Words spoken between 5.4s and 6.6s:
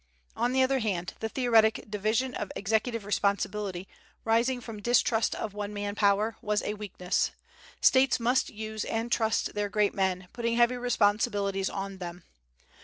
one man power,